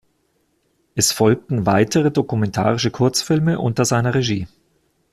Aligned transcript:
Es 0.95 1.11
folgten 1.11 1.67
weitere 1.67 2.09
dokumentarische 2.09 2.89
Kurzfilme 2.89 3.59
unter 3.59 3.85
seiner 3.85 4.15
Regie. 4.15 4.47